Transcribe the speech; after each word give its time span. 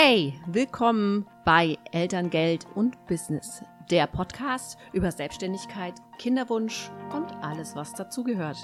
Hey, 0.00 0.32
willkommen 0.46 1.26
bei 1.44 1.76
Elterngeld 1.90 2.68
und 2.76 3.04
Business, 3.08 3.64
der 3.90 4.06
Podcast 4.06 4.78
über 4.92 5.10
Selbstständigkeit, 5.10 5.94
Kinderwunsch 6.20 6.88
und 7.12 7.32
alles, 7.42 7.74
was 7.74 7.94
dazugehört. 7.94 8.58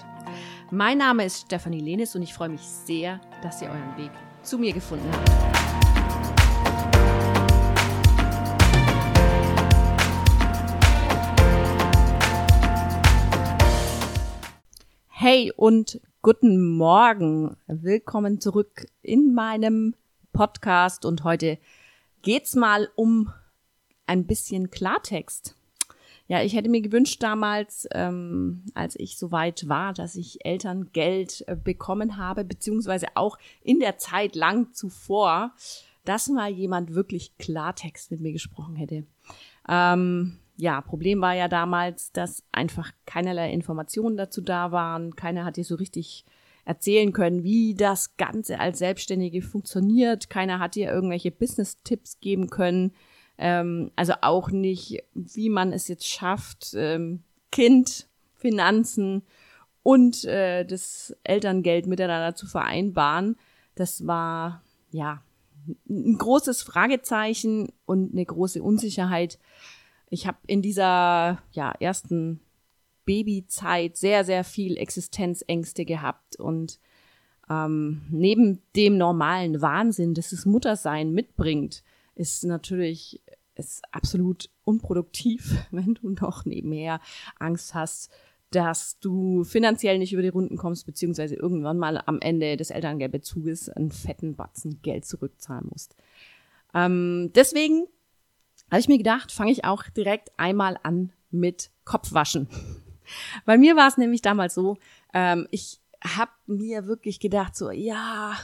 Mein 0.70 0.98
Name 0.98 1.24
ist 1.24 1.46
Stefanie 1.46 1.80
Lenis 1.80 2.14
und 2.14 2.22
ich 2.22 2.32
freue 2.32 2.50
mich 2.50 2.60
sehr, 2.60 3.20
dass 3.42 3.60
ihr 3.60 3.68
euren 3.68 3.96
Weg 3.98 4.12
zu 4.42 4.58
mir 4.58 4.72
gefunden 4.72 5.10
habt. 5.10 5.28
Hey 15.08 15.50
und 15.56 16.00
guten 16.22 16.76
Morgen. 16.76 17.56
Willkommen 17.66 18.40
zurück 18.40 18.86
in 19.02 19.34
meinem 19.34 19.96
Podcast 20.34 21.06
und 21.06 21.24
heute 21.24 21.58
geht's 22.20 22.54
mal 22.54 22.90
um 22.96 23.32
ein 24.06 24.26
bisschen 24.26 24.70
Klartext. 24.70 25.56
Ja, 26.26 26.42
ich 26.42 26.54
hätte 26.54 26.70
mir 26.70 26.82
gewünscht 26.82 27.22
damals, 27.22 27.86
ähm, 27.92 28.64
als 28.74 28.98
ich 28.98 29.16
so 29.16 29.30
weit 29.30 29.68
war, 29.68 29.92
dass 29.92 30.16
ich 30.16 30.44
Elterngeld 30.44 31.44
äh, 31.46 31.56
bekommen 31.56 32.16
habe, 32.16 32.44
beziehungsweise 32.44 33.08
auch 33.14 33.38
in 33.62 33.78
der 33.78 33.98
Zeit 33.98 34.34
lang 34.34 34.72
zuvor, 34.72 35.52
dass 36.04 36.28
mal 36.28 36.50
jemand 36.50 36.94
wirklich 36.94 37.36
Klartext 37.38 38.10
mit 38.10 38.20
mir 38.20 38.32
gesprochen 38.32 38.76
hätte. 38.76 39.04
Ähm, 39.68 40.38
ja, 40.56 40.80
Problem 40.80 41.20
war 41.20 41.34
ja 41.34 41.48
damals, 41.48 42.12
dass 42.12 42.42
einfach 42.52 42.92
keinerlei 43.06 43.52
Informationen 43.52 44.16
dazu 44.16 44.40
da 44.40 44.72
waren. 44.72 45.16
Keiner 45.16 45.44
hat 45.44 45.56
dir 45.56 45.64
so 45.64 45.74
richtig 45.74 46.24
erzählen 46.64 47.12
können, 47.12 47.42
wie 47.42 47.74
das 47.74 48.16
Ganze 48.16 48.58
als 48.58 48.78
Selbstständige 48.78 49.42
funktioniert. 49.42 50.30
Keiner 50.30 50.58
hat 50.58 50.74
dir 50.74 50.90
irgendwelche 50.90 51.30
Business-Tipps 51.30 52.20
geben 52.20 52.48
können. 52.48 52.92
Ähm, 53.36 53.90
also 53.96 54.14
auch 54.22 54.50
nicht, 54.50 55.02
wie 55.14 55.50
man 55.50 55.72
es 55.72 55.88
jetzt 55.88 56.06
schafft, 56.06 56.74
ähm, 56.74 57.22
Kind, 57.50 58.08
Finanzen 58.34 59.22
und 59.82 60.24
äh, 60.24 60.64
das 60.64 61.16
Elterngeld 61.24 61.86
miteinander 61.86 62.34
zu 62.34 62.46
vereinbaren. 62.46 63.36
Das 63.74 64.06
war 64.06 64.62
ja 64.90 65.22
ein 65.88 66.18
großes 66.18 66.62
Fragezeichen 66.62 67.72
und 67.86 68.12
eine 68.12 68.24
große 68.24 68.62
Unsicherheit. 68.62 69.38
Ich 70.10 70.26
habe 70.26 70.38
in 70.46 70.62
dieser 70.62 71.42
ja 71.52 71.72
ersten 71.80 72.40
Babyzeit 73.04 73.96
sehr, 73.96 74.24
sehr 74.24 74.44
viel 74.44 74.76
Existenzängste 74.76 75.84
gehabt 75.84 76.36
und 76.36 76.80
ähm, 77.50 78.02
neben 78.10 78.62
dem 78.74 78.96
normalen 78.96 79.60
Wahnsinn, 79.60 80.14
das 80.14 80.30
das 80.30 80.46
Muttersein 80.46 81.12
mitbringt, 81.12 81.82
ist 82.14 82.44
natürlich 82.44 83.20
ist 83.56 83.82
absolut 83.92 84.50
unproduktiv, 84.64 85.54
wenn 85.70 85.94
du 85.94 86.10
noch 86.10 86.44
nebenher 86.44 87.00
Angst 87.38 87.74
hast, 87.74 88.10
dass 88.50 88.98
du 89.00 89.42
finanziell 89.44 89.98
nicht 89.98 90.12
über 90.12 90.22
die 90.22 90.28
Runden 90.28 90.56
kommst, 90.56 90.86
beziehungsweise 90.86 91.34
irgendwann 91.34 91.78
mal 91.78 92.02
am 92.06 92.20
Ende 92.20 92.56
des 92.56 92.70
Elterngeldbezuges 92.70 93.68
einen 93.68 93.90
fetten 93.90 94.36
Batzen 94.36 94.80
Geld 94.82 95.04
zurückzahlen 95.04 95.66
musst. 95.70 95.96
Ähm, 96.72 97.32
deswegen 97.34 97.86
habe 98.70 98.80
ich 98.80 98.88
mir 98.88 98.98
gedacht, 98.98 99.32
fange 99.32 99.50
ich 99.50 99.64
auch 99.64 99.84
direkt 99.88 100.30
einmal 100.36 100.78
an 100.82 101.12
mit 101.30 101.70
Kopfwaschen. 101.84 102.48
Bei 103.44 103.58
mir 103.58 103.76
war 103.76 103.88
es 103.88 103.96
nämlich 103.96 104.22
damals 104.22 104.54
so, 104.54 104.78
ähm, 105.12 105.46
ich 105.50 105.80
habe 106.02 106.32
mir 106.46 106.86
wirklich 106.86 107.20
gedacht, 107.20 107.56
so, 107.56 107.70
ja, 107.70 108.36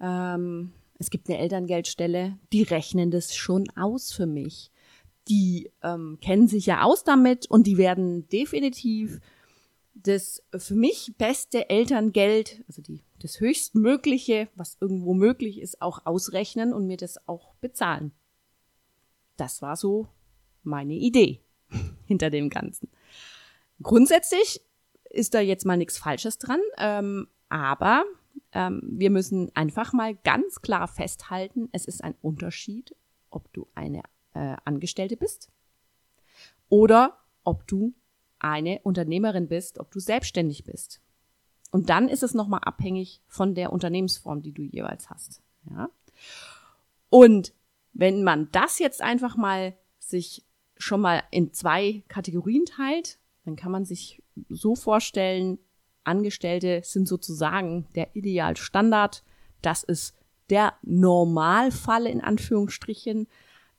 ähm, 0.00 0.72
es 0.98 1.10
gibt 1.10 1.28
eine 1.28 1.38
Elterngeldstelle, 1.38 2.38
die 2.52 2.62
rechnen 2.62 3.10
das 3.10 3.34
schon 3.34 3.68
aus 3.76 4.12
für 4.12 4.26
mich. 4.26 4.70
Die 5.28 5.70
ähm, 5.82 6.18
kennen 6.20 6.48
sich 6.48 6.66
ja 6.66 6.82
aus 6.82 7.02
damit 7.02 7.50
und 7.50 7.66
die 7.66 7.78
werden 7.78 8.28
definitiv 8.28 9.20
das 9.94 10.42
für 10.56 10.74
mich 10.74 11.14
beste 11.16 11.70
Elterngeld, 11.70 12.62
also 12.66 12.82
die, 12.82 13.02
das 13.20 13.40
höchstmögliche, 13.40 14.48
was 14.54 14.76
irgendwo 14.80 15.14
möglich 15.14 15.60
ist, 15.60 15.80
auch 15.80 16.04
ausrechnen 16.04 16.72
und 16.72 16.86
mir 16.86 16.96
das 16.96 17.28
auch 17.28 17.54
bezahlen. 17.56 18.12
Das 19.36 19.62
war 19.62 19.76
so 19.76 20.08
meine 20.62 20.94
Idee 20.94 21.40
hinter 22.06 22.30
dem 22.30 22.50
Ganzen. 22.50 22.90
Grundsätzlich 23.84 24.60
ist 25.10 25.34
da 25.34 25.40
jetzt 25.40 25.64
mal 25.64 25.76
nichts 25.76 25.96
Falsches 25.98 26.38
dran, 26.38 26.60
ähm, 26.78 27.28
aber 27.48 28.04
ähm, 28.52 28.80
wir 28.82 29.10
müssen 29.10 29.54
einfach 29.54 29.92
mal 29.92 30.16
ganz 30.16 30.60
klar 30.62 30.88
festhalten, 30.88 31.68
es 31.70 31.84
ist 31.84 32.02
ein 32.02 32.16
Unterschied, 32.20 32.96
ob 33.30 33.52
du 33.52 33.68
eine 33.74 34.02
äh, 34.32 34.56
Angestellte 34.64 35.16
bist 35.16 35.50
oder 36.68 37.18
ob 37.44 37.66
du 37.66 37.94
eine 38.38 38.80
Unternehmerin 38.82 39.48
bist, 39.48 39.78
ob 39.78 39.90
du 39.92 40.00
selbstständig 40.00 40.64
bist. 40.64 41.00
Und 41.70 41.90
dann 41.90 42.08
ist 42.08 42.22
es 42.22 42.34
nochmal 42.34 42.60
abhängig 42.62 43.20
von 43.26 43.54
der 43.54 43.72
Unternehmensform, 43.72 44.42
die 44.42 44.52
du 44.52 44.62
jeweils 44.62 45.10
hast. 45.10 45.42
Ja? 45.70 45.90
Und 47.10 47.52
wenn 47.92 48.24
man 48.24 48.48
das 48.50 48.78
jetzt 48.78 49.02
einfach 49.02 49.36
mal 49.36 49.76
sich 49.98 50.44
schon 50.76 51.00
mal 51.00 51.22
in 51.30 51.52
zwei 51.52 52.02
Kategorien 52.08 52.64
teilt, 52.64 53.18
dann 53.44 53.56
kann 53.56 53.72
man 53.72 53.84
sich 53.84 54.22
so 54.48 54.74
vorstellen, 54.74 55.58
Angestellte 56.02 56.80
sind 56.84 57.08
sozusagen 57.08 57.86
der 57.94 58.14
Idealstandard. 58.14 59.22
Das 59.62 59.82
ist 59.82 60.14
der 60.50 60.74
Normalfall 60.82 62.06
in 62.06 62.20
Anführungsstrichen. 62.20 63.26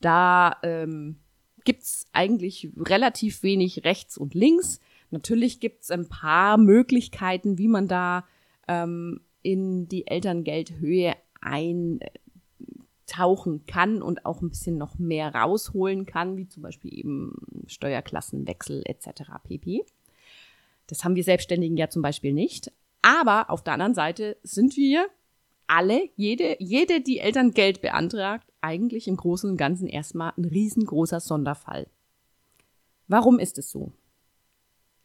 Da 0.01 0.57
ähm, 0.63 1.17
gibt's 1.63 2.07
eigentlich 2.13 2.69
relativ 2.77 3.43
wenig 3.43 3.83
rechts 3.85 4.17
und 4.17 4.33
links. 4.33 4.79
Natürlich 5.11 5.59
gibt's 5.59 5.91
ein 5.91 6.07
paar 6.07 6.57
Möglichkeiten, 6.57 7.57
wie 7.57 7.67
man 7.67 7.87
da 7.87 8.25
ähm, 8.67 9.21
in 9.41 9.87
die 9.87 10.07
Elterngeldhöhe 10.07 11.15
ein 11.41 11.99
tauchen 13.15 13.65
kann 13.65 14.01
und 14.01 14.25
auch 14.25 14.41
ein 14.41 14.49
bisschen 14.49 14.77
noch 14.77 14.97
mehr 14.99 15.33
rausholen 15.33 16.05
kann, 16.05 16.37
wie 16.37 16.47
zum 16.47 16.63
Beispiel 16.63 16.93
eben 16.93 17.33
Steuerklassenwechsel 17.67 18.83
etc. 18.85 19.23
pp. 19.43 19.85
Das 20.87 21.03
haben 21.03 21.15
wir 21.15 21.23
Selbstständigen 21.23 21.77
ja 21.77 21.89
zum 21.89 22.01
Beispiel 22.01 22.33
nicht. 22.33 22.71
Aber 23.01 23.49
auf 23.49 23.63
der 23.63 23.73
anderen 23.73 23.95
Seite 23.95 24.37
sind 24.43 24.75
wir 24.75 25.07
alle, 25.67 26.09
jede, 26.15 26.57
jede, 26.59 27.01
die 27.01 27.19
Elterngeld 27.19 27.81
beantragt, 27.81 28.51
eigentlich 28.61 29.07
im 29.07 29.17
Großen 29.17 29.49
und 29.49 29.57
Ganzen 29.57 29.87
erstmal 29.87 30.33
ein 30.37 30.45
riesengroßer 30.45 31.19
Sonderfall. 31.19 31.87
Warum 33.07 33.39
ist 33.39 33.57
es 33.57 33.71
so? 33.71 33.93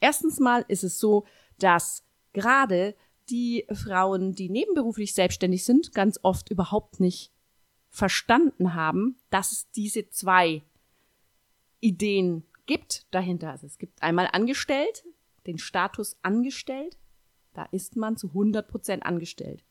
Erstens 0.00 0.40
mal 0.40 0.64
ist 0.68 0.84
es 0.84 0.98
so, 0.98 1.24
dass 1.58 2.04
gerade 2.32 2.94
die 3.28 3.66
Frauen, 3.72 4.34
die 4.34 4.48
nebenberuflich 4.48 5.14
selbstständig 5.14 5.64
sind, 5.64 5.94
ganz 5.94 6.18
oft 6.22 6.50
überhaupt 6.50 7.00
nicht 7.00 7.32
verstanden 7.90 8.74
haben, 8.74 9.16
dass 9.30 9.52
es 9.52 9.70
diese 9.72 10.08
zwei 10.08 10.62
Ideen 11.80 12.44
gibt 12.66 13.06
dahinter. 13.12 13.50
Also 13.50 13.66
es 13.66 13.78
gibt 13.78 14.02
einmal 14.02 14.28
angestellt, 14.32 15.04
den 15.46 15.58
Status 15.58 16.16
angestellt, 16.22 16.96
da 17.52 17.64
ist 17.72 17.96
man 17.96 18.16
zu 18.16 18.28
100 18.28 18.68
Prozent 18.68 19.04
angestellt. 19.04 19.64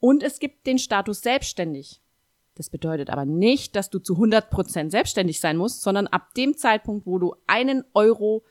Und 0.00 0.22
es 0.22 0.38
gibt 0.38 0.66
den 0.66 0.78
Status 0.78 1.20
selbstständig. 1.20 2.00
Das 2.54 2.70
bedeutet 2.70 3.10
aber 3.10 3.24
nicht, 3.24 3.74
dass 3.74 3.90
du 3.90 3.98
zu 3.98 4.14
100 4.14 4.50
Prozent 4.50 4.90
selbstständig 4.92 5.40
sein 5.40 5.56
musst, 5.56 5.82
sondern 5.82 6.06
ab 6.06 6.34
dem 6.34 6.56
Zeitpunkt, 6.56 7.06
wo 7.06 7.18
du 7.18 7.34
einen 7.46 7.84
Euro 7.94 8.44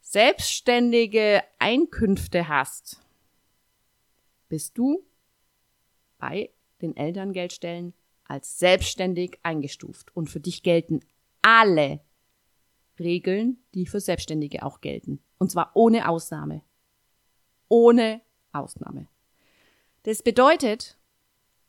selbstständige 0.00 1.42
Einkünfte 1.58 2.48
hast, 2.48 3.00
bist 4.48 4.76
du 4.76 5.04
bei 6.18 6.50
den 6.82 6.96
Elterngeldstellen 6.96 7.94
als 8.24 8.58
selbstständig 8.58 9.38
eingestuft. 9.42 10.14
Und 10.14 10.30
für 10.30 10.40
dich 10.40 10.62
gelten 10.62 11.00
alle 11.42 12.00
Regeln, 12.98 13.58
die 13.74 13.86
für 13.86 14.00
Selbstständige 14.00 14.64
auch 14.64 14.80
gelten. 14.80 15.20
Und 15.38 15.50
zwar 15.50 15.72
ohne 15.74 16.08
Ausnahme. 16.08 16.62
Ohne 17.68 18.20
Ausnahme. 18.52 19.08
Das 20.04 20.22
bedeutet, 20.22 20.98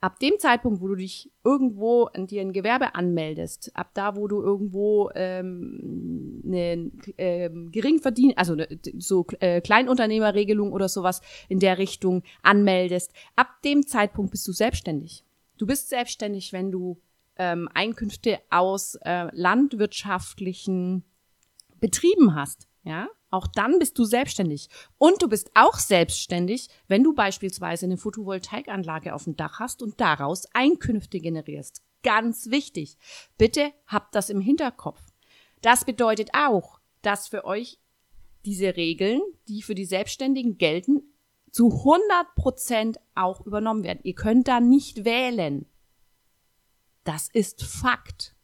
ab 0.04 0.20
dem 0.20 0.38
Zeitpunkt, 0.38 0.82
wo 0.82 0.90
du 0.90 0.96
dich 0.96 1.32
irgendwo 1.46 2.06
an 2.06 2.28
dir 2.28 2.42
ein 2.42 2.52
Gewerbe 2.52 2.94
anmeldest, 2.94 3.72
ab 3.74 3.92
da, 3.94 4.18
wo 4.18 4.28
du 4.28 4.42
irgendwo 4.42 5.10
ähm, 5.16 6.42
eine 6.46 6.92
ähm, 7.18 7.72
Geringverdien, 7.72 8.34
also 8.36 8.56
ne, 8.56 8.68
so 8.98 9.26
äh, 9.40 9.62
Kleinunternehmerregelung 9.62 10.74
oder 10.74 10.90
sowas 10.90 11.22
in 11.48 11.60
der 11.60 11.78
Richtung 11.78 12.24
anmeldest, 12.42 13.14
ab 13.38 13.62
dem 13.64 13.88
Zeitpunkt 13.88 14.32
bist 14.32 14.46
du 14.46 14.52
selbstständig. 14.52 15.24
Du 15.58 15.66
bist 15.66 15.90
selbstständig, 15.90 16.54
wenn 16.54 16.72
du 16.72 17.02
ähm, 17.36 17.70
Einkünfte 17.74 18.40
aus 18.50 18.96
äh, 19.04 19.28
landwirtschaftlichen 19.32 21.04
Betrieben 21.80 22.36
hast. 22.36 22.68
Ja, 22.84 23.08
auch 23.30 23.48
dann 23.48 23.80
bist 23.80 23.98
du 23.98 24.04
selbstständig. 24.04 24.68
Und 24.98 25.22
du 25.22 25.30
bist 25.30 25.52
auch 25.56 25.80
selbstständig, 25.80 26.68
wenn 26.88 27.04
du 27.04 27.14
beispielsweise 27.14 27.86
eine 27.86 27.98
Photovoltaikanlage 27.98 29.16
auf 29.16 29.24
dem 29.24 29.36
Dach 29.36 29.60
hast 29.60 29.82
und 29.82 30.00
daraus 30.00 30.46
Einkünfte 30.54 31.20
generierst. 31.20 31.82
ganz 32.04 32.52
wichtig. 32.52 32.98
Bitte 33.38 33.72
habt 33.88 34.14
das 34.14 34.30
im 34.30 34.42
Hinterkopf. 34.42 35.02
Das 35.62 35.86
bedeutet 35.86 36.30
auch, 36.34 36.80
dass 37.02 37.30
für 37.30 37.46
euch 37.46 37.80
diese 38.46 38.76
Regeln, 38.76 39.22
die 39.48 39.62
für 39.62 39.74
die 39.74 39.86
Selbstständigen 39.86 40.58
gelten, 40.58 41.13
zu 41.54 41.68
100 41.68 42.34
Prozent 42.36 43.00
auch 43.14 43.46
übernommen 43.46 43.84
werden. 43.84 44.00
Ihr 44.02 44.16
könnt 44.16 44.48
da 44.48 44.60
nicht 44.60 45.06
wählen. 45.06 45.68
Das 47.04 47.30
ist 47.32 47.62
Fakt. 47.62 48.36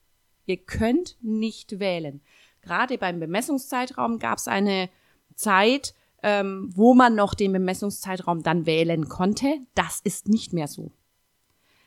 Ihr 0.45 0.57
könnt 0.57 1.17
nicht 1.19 1.79
wählen. 1.79 2.21
Gerade 2.61 3.00
beim 3.00 3.19
Bemessungszeitraum 3.19 4.19
gab 4.19 4.38
es 4.38 4.47
eine 4.47 4.89
Zeit, 5.33 5.95
ähm, 6.21 6.69
wo 6.75 6.94
man 6.94 7.15
noch 7.15 7.33
den 7.33 7.51
Bemessungszeitraum 7.51 8.44
dann 8.44 8.67
wählen 8.67 9.09
konnte. 9.09 9.57
Das 9.73 10.01
ist 10.03 10.27
nicht 10.27 10.53
mehr 10.53 10.67
so. 10.67 10.91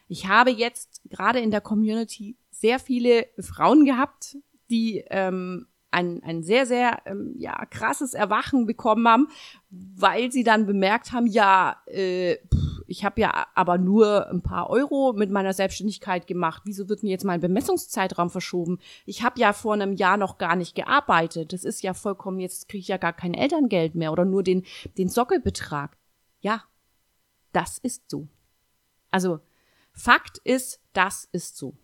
Ich 0.08 0.26
habe 0.26 0.50
jetzt 0.50 1.02
gerade 1.08 1.38
in 1.38 1.52
der 1.52 1.60
Community 1.60 2.36
sehr 2.50 2.80
viele 2.80 3.28
Frauen 3.38 3.84
gehabt, 3.84 4.38
die 4.70 5.04
ähm, 5.08 5.68
ein, 5.92 6.22
ein 6.24 6.42
sehr, 6.42 6.66
sehr 6.66 7.02
ähm, 7.06 7.34
ja, 7.38 7.64
krasses 7.66 8.14
Erwachen 8.14 8.66
bekommen 8.66 9.06
haben, 9.06 9.28
weil 9.70 10.32
sie 10.32 10.42
dann 10.42 10.66
bemerkt 10.66 11.12
haben, 11.12 11.26
ja, 11.26 11.76
äh, 11.86 12.38
ich 12.86 13.04
habe 13.04 13.20
ja 13.20 13.46
aber 13.54 13.78
nur 13.78 14.28
ein 14.28 14.42
paar 14.42 14.68
Euro 14.68 15.12
mit 15.12 15.30
meiner 15.30 15.52
Selbstständigkeit 15.52 16.26
gemacht. 16.26 16.62
Wieso 16.64 16.88
wird 16.88 17.02
denn 17.02 17.08
jetzt 17.08 17.24
mein 17.24 17.40
Bemessungszeitraum 17.40 18.30
verschoben? 18.30 18.78
Ich 19.06 19.22
habe 19.22 19.40
ja 19.40 19.52
vor 19.52 19.74
einem 19.74 19.92
Jahr 19.92 20.16
noch 20.16 20.38
gar 20.38 20.56
nicht 20.56 20.74
gearbeitet. 20.74 21.52
Das 21.52 21.64
ist 21.64 21.82
ja 21.82 21.94
vollkommen, 21.94 22.40
jetzt 22.40 22.68
kriege 22.68 22.82
ich 22.82 22.88
ja 22.88 22.96
gar 22.96 23.12
kein 23.12 23.34
Elterngeld 23.34 23.94
mehr 23.94 24.12
oder 24.12 24.24
nur 24.24 24.42
den, 24.42 24.64
den 24.98 25.08
Sockelbetrag. 25.08 25.96
Ja, 26.40 26.64
das 27.52 27.78
ist 27.78 28.10
so. 28.10 28.28
Also, 29.10 29.40
Fakt 29.92 30.38
ist, 30.38 30.80
das 30.92 31.28
ist 31.32 31.56
so. 31.56 31.74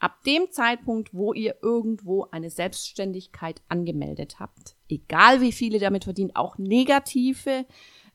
Ab 0.00 0.22
dem 0.24 0.50
Zeitpunkt, 0.50 1.12
wo 1.12 1.32
ihr 1.32 1.56
irgendwo 1.60 2.26
eine 2.30 2.50
Selbstständigkeit 2.50 3.62
angemeldet 3.68 4.38
habt, 4.38 4.76
egal 4.88 5.40
wie 5.40 5.52
viele 5.52 5.80
damit 5.80 6.04
verdient, 6.04 6.36
auch 6.36 6.56
negative 6.58 7.66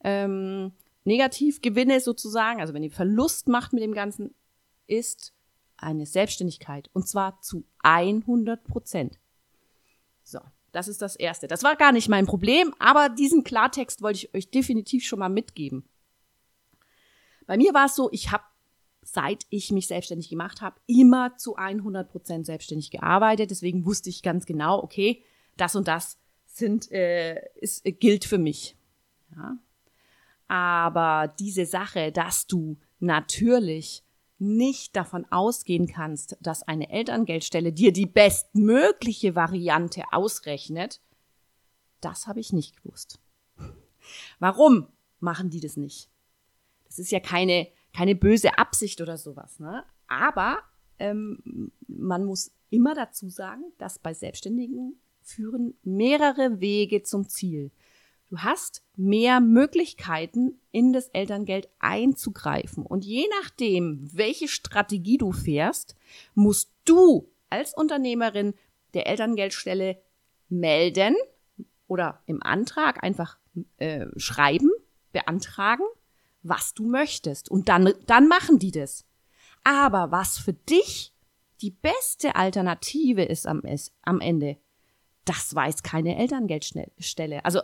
ähm, 0.03 0.71
Negativgewinne 1.05 1.99
sozusagen, 1.99 2.61
also 2.61 2.73
wenn 2.73 2.83
ihr 2.83 2.91
Verlust 2.91 3.47
macht 3.47 3.73
mit 3.73 3.83
dem 3.83 3.93
Ganzen, 3.93 4.33
ist 4.87 5.33
eine 5.77 6.05
Selbstständigkeit 6.05 6.89
und 6.93 7.07
zwar 7.07 7.41
zu 7.41 7.65
100 7.79 8.63
Prozent. 8.63 9.19
So, 10.23 10.39
das 10.71 10.87
ist 10.87 11.01
das 11.01 11.15
Erste. 11.15 11.47
Das 11.47 11.63
war 11.63 11.75
gar 11.75 11.91
nicht 11.91 12.07
mein 12.07 12.25
Problem, 12.25 12.73
aber 12.79 13.09
diesen 13.09 13.43
Klartext 13.43 14.01
wollte 14.01 14.19
ich 14.19 14.33
euch 14.33 14.49
definitiv 14.49 15.03
schon 15.03 15.19
mal 15.19 15.29
mitgeben. 15.29 15.83
Bei 17.45 17.57
mir 17.57 17.73
war 17.73 17.87
es 17.87 17.95
so, 17.95 18.09
ich 18.13 18.31
habe 18.31 18.43
seit 19.03 19.45
ich 19.49 19.71
mich 19.71 19.87
selbstständig 19.87 20.29
gemacht 20.29 20.61
habe, 20.61 20.79
immer 20.87 21.35
zu 21.37 21.55
100 21.55 22.09
Prozent 22.09 22.45
selbstständig 22.45 22.91
gearbeitet. 22.91 23.51
Deswegen 23.51 23.85
wusste 23.85 24.09
ich 24.09 24.23
ganz 24.23 24.45
genau, 24.45 24.81
okay, 24.81 25.23
das 25.57 25.75
und 25.75 25.87
das 25.87 26.17
sind, 26.45 26.91
äh, 26.91 27.41
ist, 27.55 27.85
äh, 27.85 27.91
gilt 27.91 28.25
für 28.25 28.37
mich. 28.37 28.75
Ja. 29.35 29.57
Aber 30.47 31.33
diese 31.39 31.65
Sache, 31.65 32.11
dass 32.11 32.47
du 32.47 32.77
natürlich 32.99 34.03
nicht 34.39 34.95
davon 34.95 35.25
ausgehen 35.31 35.87
kannst, 35.87 36.37
dass 36.41 36.63
eine 36.63 36.89
Elterngeldstelle 36.89 37.71
dir 37.71 37.93
die 37.93 38.05
bestmögliche 38.05 39.35
Variante 39.35 40.03
ausrechnet, 40.11 41.01
das 42.01 42.27
habe 42.27 42.39
ich 42.39 42.51
nicht 42.51 42.81
gewusst. 42.83 43.19
Warum 44.39 44.87
machen 45.19 45.49
die 45.49 45.61
das 45.61 45.77
nicht? 45.77 46.09
Das 46.85 46.99
ist 46.99 47.11
ja 47.11 47.19
keine 47.19 47.67
keine 47.93 48.15
böse 48.15 48.57
Absicht 48.57 49.01
oder 49.01 49.17
sowas. 49.17 49.59
Ne? 49.59 49.83
Aber 50.07 50.59
ähm, 50.99 51.71
man 51.87 52.25
muss 52.25 52.51
immer 52.69 52.95
dazu 52.95 53.29
sagen, 53.29 53.63
dass 53.77 53.99
bei 53.99 54.13
Selbstständigen 54.13 54.99
führen 55.21 55.75
mehrere 55.83 56.59
Wege 56.59 57.03
zum 57.03 57.29
Ziel. 57.29 57.71
Du 58.29 58.39
hast 58.39 58.83
mehr 58.95 59.39
Möglichkeiten, 59.39 60.59
in 60.71 60.91
das 60.91 61.07
Elterngeld 61.09 61.69
einzugreifen. 61.77 62.83
Und 62.83 63.05
je 63.05 63.27
nachdem, 63.41 64.09
welche 64.11 64.47
Strategie 64.47 65.19
du 65.19 65.31
fährst, 65.31 65.95
musst 66.33 66.71
du 66.83 67.29
als 67.51 67.75
Unternehmerin 67.75 68.55
der 68.95 69.05
Elterngeldstelle 69.05 70.01
melden 70.49 71.15
oder 71.87 72.23
im 72.25 72.41
Antrag 72.41 73.03
einfach 73.03 73.37
äh, 73.77 74.07
schreiben, 74.17 74.71
beantragen 75.11 75.85
was 76.43 76.73
du 76.73 76.87
möchtest. 76.87 77.49
Und 77.49 77.69
dann, 77.69 77.93
dann 78.05 78.27
machen 78.27 78.59
die 78.59 78.71
das. 78.71 79.05
Aber 79.63 80.11
was 80.11 80.37
für 80.37 80.53
dich 80.53 81.13
die 81.61 81.71
beste 81.71 82.35
Alternative 82.35 83.23
ist 83.23 83.47
am, 83.47 83.61
am 84.01 84.19
Ende, 84.19 84.57
das 85.25 85.55
weiß 85.55 85.83
keine 85.83 86.17
Elterngeldstelle. 86.17 87.45
Also 87.45 87.61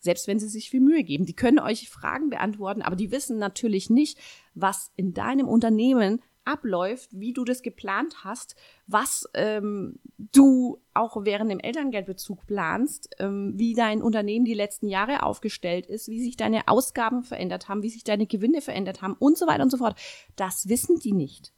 selbst 0.00 0.28
wenn 0.28 0.38
sie 0.38 0.48
sich 0.48 0.70
viel 0.70 0.80
Mühe 0.80 1.02
geben, 1.02 1.26
die 1.26 1.34
können 1.34 1.58
euch 1.58 1.88
Fragen 1.88 2.30
beantworten, 2.30 2.82
aber 2.82 2.96
die 2.96 3.10
wissen 3.10 3.38
natürlich 3.38 3.90
nicht, 3.90 4.18
was 4.54 4.92
in 4.96 5.12
deinem 5.14 5.48
Unternehmen 5.48 6.22
abläuft, 6.48 7.10
wie 7.12 7.32
du 7.32 7.44
das 7.44 7.62
geplant 7.62 8.24
hast, 8.24 8.56
was 8.86 9.28
ähm, 9.34 10.00
du 10.16 10.80
auch 10.94 11.24
während 11.24 11.50
dem 11.50 11.60
Elterngeldbezug 11.60 12.46
planst, 12.46 13.10
ähm, 13.18 13.52
wie 13.56 13.74
dein 13.74 14.02
Unternehmen 14.02 14.44
die 14.44 14.54
letzten 14.54 14.88
Jahre 14.88 15.22
aufgestellt 15.22 15.86
ist, 15.86 16.08
wie 16.08 16.22
sich 16.22 16.36
deine 16.36 16.66
Ausgaben 16.66 17.22
verändert 17.22 17.68
haben, 17.68 17.82
wie 17.82 17.90
sich 17.90 18.02
deine 18.02 18.26
Gewinne 18.26 18.62
verändert 18.62 19.02
haben 19.02 19.14
und 19.14 19.36
so 19.36 19.46
weiter 19.46 19.62
und 19.62 19.70
so 19.70 19.76
fort. 19.76 19.98
Das 20.34 20.68
wissen 20.68 20.98
die 20.98 21.12
nicht. 21.12 21.52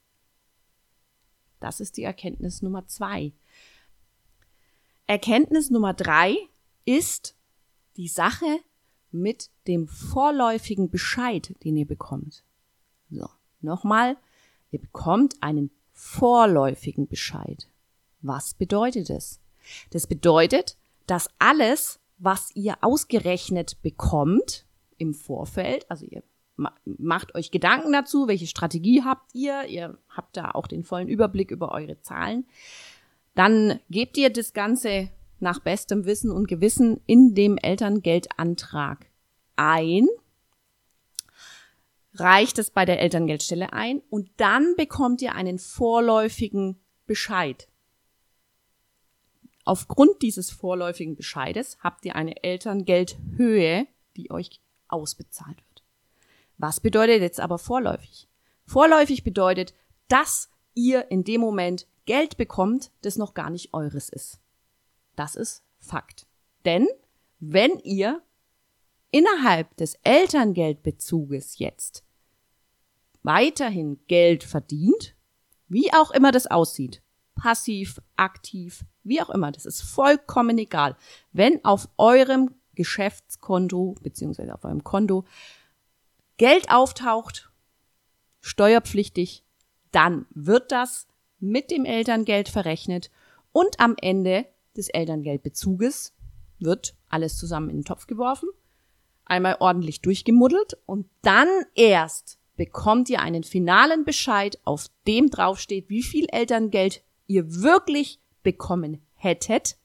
Das 1.59 1.79
ist 1.79 1.97
die 1.97 2.03
Erkenntnis 2.03 2.61
Nummer 2.61 2.85
zwei. 2.87 3.33
Erkenntnis 5.07 5.69
Nummer 5.69 5.93
drei 5.93 6.35
ist 6.85 7.35
die 7.97 8.07
Sache 8.07 8.59
mit 9.11 9.49
dem 9.67 9.87
vorläufigen 9.87 10.89
Bescheid, 10.89 11.53
den 11.63 11.77
ihr 11.77 11.85
bekommt. 11.87 12.43
So, 13.09 13.27
nochmal 13.61 14.17
Ihr 14.71 14.79
bekommt 14.79 15.35
einen 15.41 15.71
vorläufigen 15.93 17.07
Bescheid. 17.07 17.67
Was 18.21 18.53
bedeutet 18.53 19.09
es? 19.09 19.39
Das 19.91 20.07
bedeutet, 20.07 20.77
dass 21.05 21.29
alles, 21.39 21.99
was 22.17 22.55
ihr 22.55 22.77
ausgerechnet 22.81 23.81
bekommt 23.81 24.65
im 24.97 25.13
Vorfeld, 25.13 25.89
also 25.89 26.05
ihr 26.05 26.23
macht 26.85 27.33
euch 27.33 27.49
Gedanken 27.49 27.91
dazu, 27.91 28.27
welche 28.27 28.47
Strategie 28.47 29.03
habt 29.03 29.33
ihr, 29.33 29.65
ihr 29.65 29.97
habt 30.09 30.37
da 30.37 30.51
auch 30.51 30.67
den 30.67 30.83
vollen 30.83 31.07
Überblick 31.07 31.49
über 31.49 31.71
eure 31.71 31.99
Zahlen, 32.01 32.45
dann 33.35 33.79
gebt 33.89 34.17
ihr 34.17 34.29
das 34.31 34.53
Ganze 34.53 35.09
nach 35.39 35.59
bestem 35.59 36.05
Wissen 36.05 36.29
und 36.29 36.47
Gewissen 36.47 37.01
in 37.07 37.33
dem 37.33 37.57
Elterngeldantrag 37.57 39.07
ein 39.55 40.07
reicht 42.21 42.59
es 42.59 42.71
bei 42.71 42.85
der 42.85 42.99
Elterngeldstelle 42.99 43.73
ein 43.73 44.01
und 44.09 44.29
dann 44.37 44.75
bekommt 44.75 45.21
ihr 45.21 45.35
einen 45.35 45.59
vorläufigen 45.59 46.79
Bescheid. 47.05 47.67
Aufgrund 49.65 50.21
dieses 50.21 50.49
vorläufigen 50.49 51.15
Bescheides 51.15 51.77
habt 51.81 52.05
ihr 52.05 52.15
eine 52.15 52.43
Elterngeldhöhe, 52.43 53.87
die 54.15 54.31
euch 54.31 54.61
ausbezahlt 54.87 55.57
wird. 55.57 55.83
Was 56.57 56.79
bedeutet 56.79 57.21
jetzt 57.21 57.39
aber 57.39 57.57
vorläufig? 57.57 58.27
Vorläufig 58.65 59.23
bedeutet, 59.23 59.73
dass 60.07 60.49
ihr 60.73 61.11
in 61.11 61.23
dem 61.23 61.41
Moment 61.41 61.87
Geld 62.05 62.37
bekommt, 62.37 62.91
das 63.01 63.17
noch 63.17 63.33
gar 63.33 63.49
nicht 63.49 63.73
eures 63.73 64.09
ist. 64.09 64.39
Das 65.15 65.35
ist 65.35 65.63
Fakt. 65.79 66.27
Denn 66.65 66.87
wenn 67.39 67.79
ihr 67.79 68.21
innerhalb 69.11 69.75
des 69.77 69.95
Elterngeldbezuges 70.03 71.59
jetzt 71.59 72.03
weiterhin 73.23 73.99
Geld 74.07 74.43
verdient, 74.43 75.15
wie 75.67 75.93
auch 75.93 76.11
immer 76.11 76.31
das 76.31 76.47
aussieht, 76.47 77.01
passiv, 77.35 78.01
aktiv, 78.15 78.83
wie 79.03 79.21
auch 79.21 79.29
immer, 79.29 79.51
das 79.51 79.65
ist 79.65 79.81
vollkommen 79.81 80.57
egal. 80.57 80.95
Wenn 81.31 81.63
auf 81.63 81.89
eurem 81.97 82.53
Geschäftskonto 82.75 83.95
beziehungsweise 84.01 84.53
auf 84.53 84.63
eurem 84.63 84.83
Konto 84.83 85.25
Geld 86.37 86.71
auftaucht, 86.71 87.51
steuerpflichtig, 88.41 89.43
dann 89.91 90.25
wird 90.31 90.71
das 90.71 91.07
mit 91.39 91.71
dem 91.71 91.85
Elterngeld 91.85 92.49
verrechnet 92.49 93.11
und 93.51 93.79
am 93.79 93.95
Ende 94.01 94.45
des 94.75 94.89
Elterngeldbezuges 94.89 96.13
wird 96.59 96.95
alles 97.09 97.37
zusammen 97.37 97.69
in 97.69 97.77
den 97.77 97.85
Topf 97.85 98.07
geworfen 98.07 98.49
einmal 99.31 99.55
ordentlich 99.59 100.01
durchgemuddelt 100.01 100.77
und 100.85 101.09
dann 101.21 101.47
erst 101.73 102.37
bekommt 102.55 103.09
ihr 103.09 103.21
einen 103.21 103.43
finalen 103.43 104.05
Bescheid, 104.05 104.59
auf 104.63 104.87
dem 105.07 105.29
draufsteht, 105.29 105.89
wie 105.89 106.03
viel 106.03 106.27
Elterngeld 106.29 107.03
ihr 107.27 107.61
wirklich 107.61 108.19
bekommen 108.43 109.01
hättet. 109.15 109.77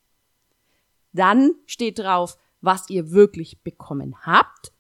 Dann 1.13 1.55
steht 1.67 1.99
drauf, 1.99 2.37
was 2.61 2.91
ihr 2.91 3.11
wirklich 3.13 3.63
bekommen 3.63 4.17
habt. 4.27 4.73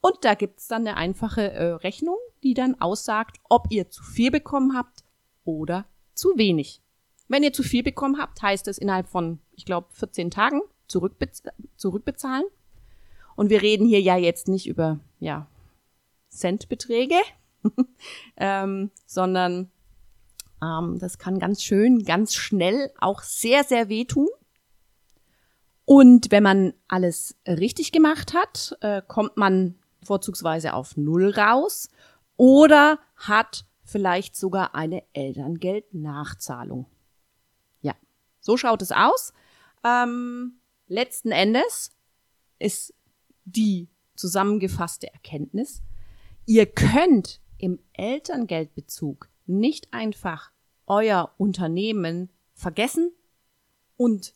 Und 0.00 0.24
da 0.24 0.34
gibt's 0.34 0.68
dann 0.68 0.86
eine 0.86 0.96
einfache 0.96 1.52
äh, 1.52 1.72
Rechnung, 1.74 2.18
die 2.42 2.54
dann 2.54 2.80
aussagt, 2.80 3.38
ob 3.48 3.66
ihr 3.70 3.90
zu 3.90 4.02
viel 4.02 4.30
bekommen 4.30 4.76
habt 4.76 5.04
oder 5.44 5.86
zu 6.14 6.36
wenig. 6.36 6.82
Wenn 7.28 7.42
ihr 7.42 7.52
zu 7.52 7.62
viel 7.62 7.82
bekommen 7.82 8.18
habt, 8.18 8.42
heißt 8.42 8.68
es 8.68 8.78
innerhalb 8.78 9.08
von, 9.08 9.38
ich 9.52 9.64
glaube, 9.64 9.88
14 9.92 10.30
Tagen 10.30 10.60
zurückbez 10.86 11.42
zurückbezahlen. 11.76 12.44
Und 13.36 13.48
wir 13.48 13.62
reden 13.62 13.86
hier 13.86 14.00
ja 14.00 14.16
jetzt 14.16 14.48
nicht 14.48 14.66
über, 14.66 15.00
ja, 15.18 15.48
Centbeträge, 16.32 17.20
ähm, 18.36 18.90
sondern 19.06 19.70
ähm, 20.62 20.98
das 20.98 21.18
kann 21.18 21.38
ganz 21.38 21.62
schön, 21.62 22.04
ganz 22.04 22.34
schnell 22.34 22.90
auch 22.98 23.22
sehr, 23.22 23.64
sehr 23.64 23.88
wehtun. 23.88 24.28
Und 25.84 26.30
wenn 26.30 26.42
man 26.42 26.74
alles 26.88 27.36
richtig 27.46 27.92
gemacht 27.92 28.34
hat, 28.34 28.76
äh, 28.80 29.02
kommt 29.06 29.36
man 29.36 29.78
vorzugsweise 30.02 30.74
auf 30.74 30.96
Null 30.96 31.30
raus 31.30 31.88
oder 32.36 32.98
hat 33.16 33.66
vielleicht 33.84 34.36
sogar 34.36 34.74
eine 34.74 35.02
Elterngeldnachzahlung. 35.12 36.86
Ja, 37.80 37.94
so 38.40 38.56
schaut 38.56 38.80
es 38.82 38.92
aus. 38.92 39.32
Ähm, 39.84 40.60
letzten 40.86 41.32
Endes 41.32 41.90
ist 42.58 42.94
die 43.44 43.88
zusammengefasste 44.14 45.12
Erkenntnis, 45.12 45.82
ihr 46.46 46.66
könnt 46.66 47.40
im 47.58 47.78
Elterngeldbezug 47.92 49.28
nicht 49.46 49.92
einfach 49.92 50.50
euer 50.86 51.32
Unternehmen 51.38 52.30
vergessen 52.54 53.12
und 53.96 54.34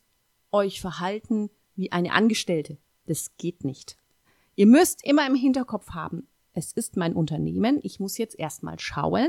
euch 0.51 0.81
verhalten 0.81 1.49
wie 1.75 1.91
eine 1.91 2.13
Angestellte. 2.13 2.77
Das 3.05 3.37
geht 3.37 3.63
nicht. 3.63 3.97
Ihr 4.55 4.65
müsst 4.65 5.05
immer 5.05 5.27
im 5.27 5.35
Hinterkopf 5.35 5.91
haben, 5.91 6.27
es 6.53 6.73
ist 6.73 6.97
mein 6.97 7.13
Unternehmen, 7.13 7.79
ich 7.83 7.99
muss 7.99 8.17
jetzt 8.17 8.39
erstmal 8.39 8.79
schauen, 8.79 9.27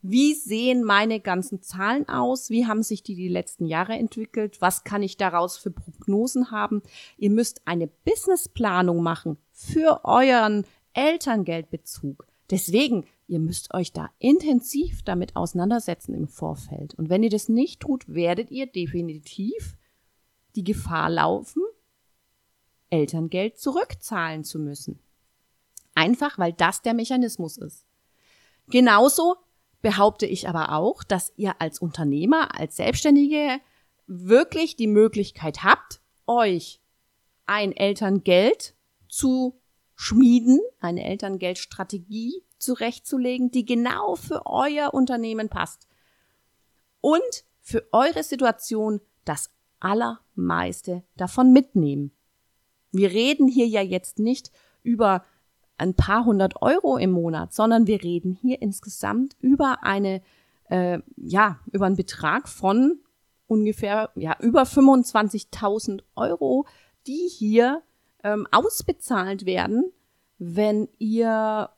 wie 0.00 0.34
sehen 0.34 0.84
meine 0.84 1.18
ganzen 1.18 1.60
Zahlen 1.60 2.08
aus? 2.08 2.50
Wie 2.50 2.66
haben 2.66 2.84
sich 2.84 3.02
die 3.02 3.16
die 3.16 3.28
letzten 3.28 3.66
Jahre 3.66 3.94
entwickelt? 3.94 4.60
Was 4.60 4.84
kann 4.84 5.02
ich 5.02 5.16
daraus 5.16 5.58
für 5.58 5.72
Prognosen 5.72 6.52
haben? 6.52 6.82
Ihr 7.16 7.30
müsst 7.30 7.62
eine 7.64 7.88
Businessplanung 7.88 9.02
machen 9.02 9.38
für 9.50 10.04
euren 10.04 10.64
Elterngeldbezug. 10.98 12.26
Deswegen, 12.50 13.06
ihr 13.28 13.38
müsst 13.38 13.72
euch 13.72 13.92
da 13.92 14.10
intensiv 14.18 15.02
damit 15.04 15.36
auseinandersetzen 15.36 16.12
im 16.12 16.26
Vorfeld. 16.26 16.94
Und 16.94 17.08
wenn 17.08 17.22
ihr 17.22 17.30
das 17.30 17.48
nicht 17.48 17.80
tut, 17.80 18.08
werdet 18.08 18.50
ihr 18.50 18.66
definitiv 18.66 19.76
die 20.56 20.64
Gefahr 20.64 21.08
laufen, 21.08 21.62
Elterngeld 22.90 23.58
zurückzahlen 23.58 24.42
zu 24.42 24.58
müssen. 24.58 24.98
Einfach, 25.94 26.36
weil 26.36 26.52
das 26.52 26.82
der 26.82 26.94
Mechanismus 26.94 27.58
ist. 27.58 27.86
Genauso 28.66 29.36
behaupte 29.82 30.26
ich 30.26 30.48
aber 30.48 30.72
auch, 30.72 31.04
dass 31.04 31.32
ihr 31.36 31.60
als 31.60 31.78
Unternehmer, 31.78 32.58
als 32.58 32.76
Selbstständige 32.76 33.60
wirklich 34.08 34.74
die 34.74 34.88
Möglichkeit 34.88 35.62
habt, 35.62 36.00
euch 36.26 36.80
ein 37.46 37.70
Elterngeld 37.70 38.74
zu 39.08 39.60
schmieden, 40.00 40.60
eine 40.78 41.04
Elterngeldstrategie 41.04 42.44
zurechtzulegen, 42.58 43.50
die 43.50 43.64
genau 43.64 44.14
für 44.14 44.46
euer 44.46 44.94
Unternehmen 44.94 45.48
passt. 45.48 45.88
Und 47.00 47.44
für 47.60 47.84
eure 47.90 48.22
Situation 48.22 49.00
das 49.24 49.50
Allermeiste 49.80 51.02
davon 51.16 51.52
mitnehmen. 51.52 52.12
Wir 52.92 53.10
reden 53.10 53.48
hier 53.48 53.66
ja 53.66 53.82
jetzt 53.82 54.20
nicht 54.20 54.52
über 54.84 55.24
ein 55.78 55.94
paar 55.94 56.24
hundert 56.24 56.62
Euro 56.62 56.96
im 56.96 57.10
Monat, 57.10 57.52
sondern 57.52 57.88
wir 57.88 58.00
reden 58.02 58.38
hier 58.40 58.62
insgesamt 58.62 59.36
über 59.40 59.82
eine, 59.82 60.22
äh, 60.70 61.00
ja, 61.16 61.58
über 61.72 61.86
einen 61.86 61.96
Betrag 61.96 62.48
von 62.48 63.00
ungefähr, 63.48 64.12
ja, 64.14 64.36
über 64.38 64.62
25.000 64.62 66.02
Euro, 66.14 66.66
die 67.08 67.28
hier 67.28 67.82
ähm, 68.24 68.46
ausbezahlt 68.50 69.46
werden, 69.46 69.92
wenn 70.38 70.88
ihr 70.98 71.70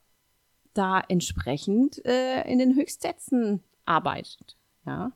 da 0.75 1.01
entsprechend 1.09 2.05
äh, 2.05 2.43
in 2.51 2.59
den 2.59 2.75
Höchstsätzen 2.77 3.63
arbeitet, 3.85 4.57
ja. 4.87 5.13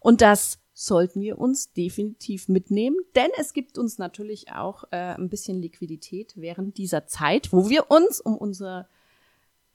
Und 0.00 0.20
das 0.20 0.58
sollten 0.72 1.20
wir 1.20 1.38
uns 1.38 1.72
definitiv 1.72 2.48
mitnehmen, 2.48 2.96
denn 3.14 3.30
es 3.38 3.52
gibt 3.52 3.78
uns 3.78 3.98
natürlich 3.98 4.52
auch 4.52 4.84
äh, 4.90 5.14
ein 5.14 5.28
bisschen 5.28 5.60
Liquidität 5.60 6.34
während 6.36 6.76
dieser 6.76 7.06
Zeit, 7.06 7.52
wo 7.52 7.68
wir 7.68 7.90
uns 7.90 8.20
um 8.20 8.36
unser 8.36 8.88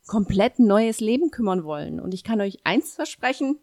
komplett 0.06 0.60
neues 0.60 1.00
Leben 1.00 1.32
kümmern 1.32 1.64
wollen. 1.64 2.00
Und 2.00 2.14
ich 2.14 2.24
kann 2.24 2.42
euch 2.42 2.60
eins 2.66 2.94
versprechen, 2.94 3.58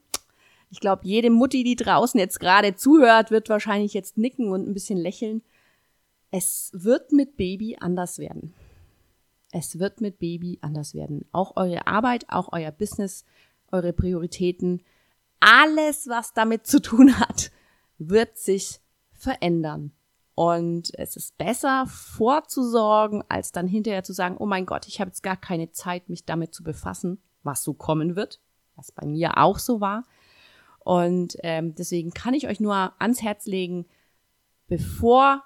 ich 0.70 0.80
glaube, 0.80 1.02
jede 1.04 1.30
Mutti, 1.30 1.64
die 1.64 1.76
draußen 1.76 2.18
jetzt 2.20 2.40
gerade 2.40 2.74
zuhört, 2.74 3.30
wird 3.30 3.48
wahrscheinlich 3.48 3.94
jetzt 3.94 4.18
nicken 4.18 4.50
und 4.50 4.68
ein 4.68 4.74
bisschen 4.74 4.98
lächeln. 4.98 5.42
Es 6.30 6.70
wird 6.74 7.12
mit 7.12 7.36
Baby 7.36 7.76
anders 7.80 8.18
werden. 8.18 8.54
Es 9.50 9.78
wird 9.78 10.00
mit 10.00 10.18
Baby 10.18 10.58
anders 10.60 10.94
werden. 10.94 11.26
Auch 11.32 11.56
eure 11.56 11.86
Arbeit, 11.86 12.26
auch 12.28 12.52
euer 12.52 12.70
Business, 12.70 13.24
eure 13.72 13.92
Prioritäten, 13.92 14.82
alles, 15.40 16.08
was 16.08 16.32
damit 16.34 16.66
zu 16.66 16.80
tun 16.80 17.18
hat, 17.18 17.50
wird 17.98 18.36
sich 18.36 18.80
verändern. 19.12 19.92
Und 20.34 20.92
es 20.96 21.16
ist 21.16 21.36
besser 21.36 21.86
vorzusorgen, 21.88 23.24
als 23.28 23.50
dann 23.50 23.66
hinterher 23.66 24.04
zu 24.04 24.12
sagen, 24.12 24.36
oh 24.38 24.46
mein 24.46 24.66
Gott, 24.66 24.86
ich 24.86 25.00
habe 25.00 25.08
jetzt 25.08 25.22
gar 25.22 25.36
keine 25.36 25.72
Zeit, 25.72 26.08
mich 26.08 26.26
damit 26.26 26.54
zu 26.54 26.62
befassen, 26.62 27.20
was 27.42 27.64
so 27.64 27.74
kommen 27.74 28.14
wird, 28.14 28.40
was 28.76 28.92
bei 28.92 29.04
mir 29.04 29.38
auch 29.38 29.58
so 29.58 29.80
war. 29.80 30.04
Und 30.78 31.36
ähm, 31.42 31.74
deswegen 31.74 32.12
kann 32.12 32.34
ich 32.34 32.46
euch 32.46 32.60
nur 32.60 32.92
ans 33.00 33.20
Herz 33.20 33.46
legen, 33.46 33.86
bevor 34.68 35.42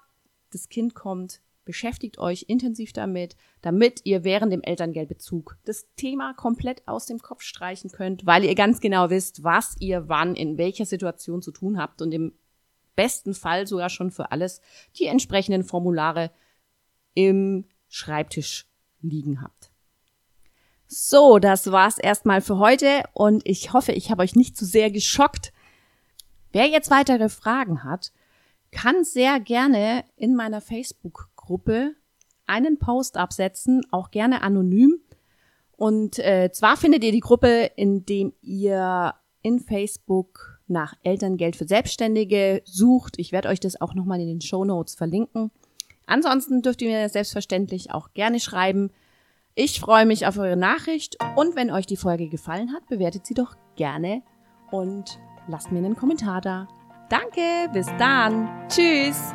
das 0.54 0.68
Kind 0.68 0.94
kommt, 0.94 1.40
Beschäftigt 1.64 2.18
euch 2.18 2.47
intensiv 2.49 2.92
damit, 2.92 3.37
damit 3.61 4.00
ihr 4.02 4.25
während 4.25 4.52
dem 4.52 4.62
Elterngeldbezug 4.62 5.56
das 5.64 5.87
Thema 5.94 6.35
komplett 6.35 6.82
aus 6.88 7.06
dem 7.06 7.21
Kopf 7.21 7.42
streichen 7.42 7.92
könnt, 7.92 8.26
weil 8.26 8.42
ihr 8.42 8.56
ganz 8.56 8.80
genau 8.80 9.11
wisst, 9.11 9.44
was 9.44 9.76
ihr 9.78 10.09
wann 10.09 10.35
in 10.35 10.59
welcher 10.59 10.87
Situation 10.87 11.40
zu 11.40 11.52
tun 11.52 11.78
habt 11.78 12.02
und 12.02 12.11
im 12.12 12.32
besten 12.97 13.32
Fall 13.32 13.68
sogar 13.68 13.90
schon 13.90 14.11
für 14.11 14.32
alles 14.32 14.61
die 14.99 15.06
entsprechenden 15.06 15.62
Formulare 15.62 16.32
im 17.14 17.64
Schreibtisch 17.88 18.66
liegen 19.00 19.40
habt. 19.40 19.71
So, 20.88 21.38
das 21.38 21.71
war's 21.71 21.99
erstmal 21.99 22.40
für 22.40 22.59
heute 22.59 23.04
und 23.12 23.47
ich 23.47 23.73
hoffe, 23.73 23.92
ich 23.92 24.11
habe 24.11 24.23
euch 24.23 24.35
nicht 24.35 24.56
zu 24.56 24.64
sehr 24.64 24.90
geschockt. 24.90 25.52
Wer 26.50 26.66
jetzt 26.66 26.90
weitere 26.90 27.28
Fragen 27.28 27.85
hat, 27.85 28.12
kann 28.73 29.05
sehr 29.05 29.38
gerne 29.38 30.05
in 30.17 30.35
meiner 30.35 30.61
Facebook 30.61 31.29
Gruppe 31.37 31.95
einen 32.47 32.79
Post 32.79 33.17
absetzen, 33.17 33.83
auch 33.91 34.11
gerne 34.11 34.43
anonym. 34.43 35.00
Und 35.76 36.19
äh, 36.19 36.50
zwar 36.52 36.76
findet 36.76 37.05
ihr 37.05 37.12
die 37.12 37.21
Gruppe, 37.21 37.71
indem 37.76 38.33
ihr 38.41 39.14
in 39.43 39.61
Facebook 39.61 40.61
nach 40.69 40.95
Elterngeld 41.02 41.57
für 41.57 41.67
Selbstständige 41.67 42.62
sucht. 42.64 43.19
Ich 43.19 43.33
werde 43.33 43.49
euch 43.49 43.61
das 43.61 43.81
auch 43.81 43.95
nochmal 43.95 44.21
in 44.21 44.29
den 44.29 44.41
Show 44.41 44.64
Notes 44.64 44.95
verlinken. 44.95 45.50
Ansonsten 46.07 46.62
dürft 46.62 46.83
ihr 46.83 46.91
mir 46.91 47.09
selbstverständlich 47.09 47.93
auch 47.93 48.12
gerne 48.14 48.41
schreiben. 48.41 48.91
Ich 49.55 49.81
freue 49.81 50.07
mich 50.07 50.26
auf 50.26 50.38
eure 50.38 50.57
Nachricht 50.57 51.19
und 51.37 51.57
wenn 51.57 51.71
euch 51.71 51.87
die 51.87 51.97
Folge 51.97 52.29
gefallen 52.29 52.73
hat, 52.73 52.87
bewertet 52.87 53.26
sie 53.26 53.35
doch 53.35 53.55
gerne 53.76 54.23
und 54.71 55.19
lasst 55.47 55.71
mir 55.73 55.79
einen 55.79 55.97
Kommentar 55.97 56.41
da. 56.41 56.69
Danke, 57.09 57.68
bis 57.73 57.87
dann. 57.99 58.49
Tschüss. 58.68 59.35